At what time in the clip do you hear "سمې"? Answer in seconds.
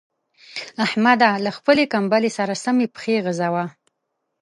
2.63-2.87